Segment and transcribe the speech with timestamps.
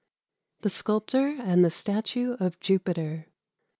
[0.61, 3.27] THE SCULPTOR AND THE STATUE OF JUPITER.